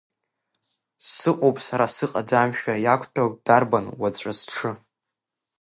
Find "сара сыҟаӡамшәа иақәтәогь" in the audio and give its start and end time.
1.65-3.35